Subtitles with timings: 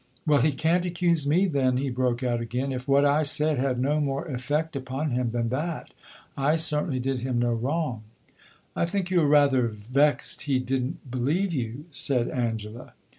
[0.25, 2.71] "Well, he can't accuse me, then!" he broke out again.
[2.71, 5.93] "If what I said had no more effect upon him than that,
[6.35, 8.01] I certainly did him no wrong."
[8.75, 12.93] "I think you are rather vexed he did n't believe you," said Angela.